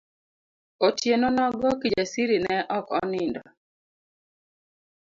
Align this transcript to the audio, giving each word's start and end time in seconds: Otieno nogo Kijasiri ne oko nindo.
Otieno 0.87 1.27
nogo 1.37 1.69
Kijasiri 1.81 2.37
ne 2.45 2.57
oko 2.77 2.95
nindo. 3.11 3.41